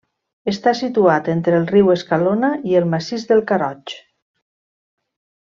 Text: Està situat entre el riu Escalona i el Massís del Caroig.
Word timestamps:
Està 0.51 0.71
situat 0.77 1.29
entre 1.33 1.55
el 1.63 1.67
riu 1.73 1.91
Escalona 1.97 2.49
i 2.71 2.79
el 2.81 2.89
Massís 2.95 3.29
del 3.33 3.45
Caroig. 3.53 3.95